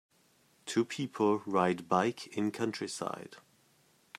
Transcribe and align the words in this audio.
Two 0.65 0.83
people 0.83 1.43
ride 1.45 1.87
bike 1.87 2.25
in 2.35 2.49
countryside. 2.49 3.35